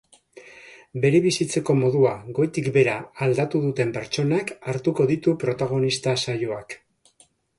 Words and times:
Bere 1.01 1.19
bizitzeko 1.25 1.75
modua 1.81 2.13
goitik 2.37 2.69
behera 2.77 2.95
aldatu 3.27 3.61
duten 3.67 3.93
pertsonak 3.99 4.55
hartuko 4.73 5.07
ditu 5.13 5.37
protagonista 5.45 6.17
saioak. 6.25 6.77